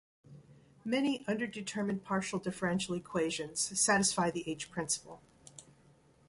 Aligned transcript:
Many 0.83 1.19
underdetermined 1.25 2.01
partial 2.03 2.39
differential 2.39 2.95
equations 2.95 3.79
satisfy 3.79 4.31
the 4.31 4.43
h-principle. 4.49 5.21